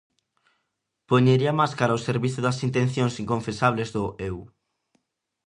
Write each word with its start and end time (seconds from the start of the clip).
Poñería 1.09 1.49
a 1.53 1.57
máscara 1.61 1.97
ó 1.97 1.99
servizo 2.09 2.39
das 2.43 2.57
intencións 2.67 3.15
inconfesables 3.23 3.89
do 3.95 4.03
"Eu". 4.29 4.37